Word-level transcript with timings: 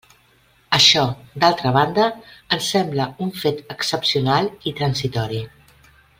Això, 0.77 1.03
d'altra 1.43 1.73
banda, 1.75 2.07
em 2.57 2.63
sembla 2.69 3.07
un 3.27 3.35
fet 3.43 3.63
excepcional 3.77 4.51
i 4.73 4.75
transitori. 4.81 5.45